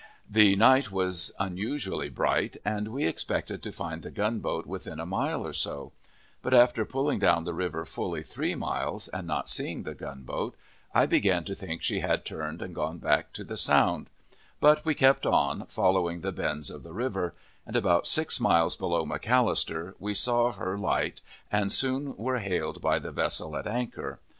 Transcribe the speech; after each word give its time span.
The 0.27 0.55
night 0.55 0.91
was 0.91 1.31
unusually 1.39 2.09
bright, 2.09 2.57
and 2.65 2.87
we 2.87 3.05
expected 3.05 3.61
to 3.61 3.71
find 3.71 4.01
the 4.01 4.09
gunboat 4.09 4.65
within 4.65 4.99
a 4.99 5.05
mile 5.05 5.45
or 5.45 5.53
so; 5.53 5.91
but, 6.41 6.55
after 6.55 6.83
pulling 6.85 7.19
down 7.19 7.43
the 7.43 7.53
river 7.53 7.85
fully 7.85 8.23
three 8.23 8.55
miles, 8.55 9.09
and 9.09 9.27
not 9.27 9.47
seeing 9.47 9.83
the 9.83 9.93
gunboat, 9.93 10.55
I 10.91 11.05
began 11.05 11.43
to 11.43 11.53
think 11.53 11.83
she 11.83 11.99
had 11.99 12.25
turned 12.25 12.63
and 12.63 12.73
gone 12.73 12.97
back 12.97 13.31
to 13.33 13.43
the 13.43 13.57
sound; 13.57 14.07
but 14.59 14.83
we 14.83 14.95
kept 14.95 15.27
on, 15.27 15.67
following 15.67 16.21
the 16.21 16.31
bends 16.31 16.71
of 16.71 16.81
the 16.81 16.93
river, 16.93 17.35
and 17.63 17.75
about 17.75 18.07
six 18.07 18.39
miles 18.39 18.75
below 18.75 19.05
McAllister 19.05 19.93
we 19.99 20.15
saw 20.15 20.51
her 20.53 20.79
light, 20.79 21.21
and 21.51 21.71
soon 21.71 22.17
were 22.17 22.39
hailed 22.39 22.81
by 22.81 22.97
the 22.97 23.11
vessel 23.11 23.55
at 23.55 23.67
anchor. 23.67 24.19